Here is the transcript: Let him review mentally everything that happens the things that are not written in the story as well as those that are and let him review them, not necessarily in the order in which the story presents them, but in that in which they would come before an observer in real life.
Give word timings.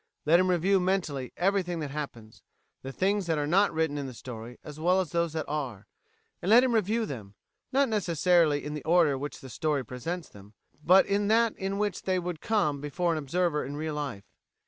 Let 0.25 0.39
him 0.39 0.47
review 0.49 0.79
mentally 0.79 1.31
everything 1.37 1.79
that 1.81 1.91
happens 1.91 2.41
the 2.81 2.91
things 2.91 3.27
that 3.27 3.37
are 3.37 3.45
not 3.45 3.71
written 3.71 3.99
in 3.99 4.07
the 4.07 4.15
story 4.15 4.57
as 4.63 4.79
well 4.79 4.99
as 4.99 5.11
those 5.11 5.33
that 5.33 5.45
are 5.47 5.85
and 6.41 6.49
let 6.49 6.63
him 6.63 6.73
review 6.73 7.05
them, 7.05 7.35
not 7.71 7.87
necessarily 7.87 8.65
in 8.65 8.73
the 8.73 8.83
order 8.83 9.11
in 9.11 9.19
which 9.19 9.41
the 9.41 9.47
story 9.51 9.85
presents 9.85 10.27
them, 10.27 10.55
but 10.83 11.05
in 11.05 11.27
that 11.27 11.55
in 11.55 11.77
which 11.77 12.01
they 12.01 12.17
would 12.17 12.41
come 12.41 12.81
before 12.81 13.11
an 13.11 13.19
observer 13.19 13.63
in 13.63 13.75
real 13.77 13.93
life. 13.93 14.25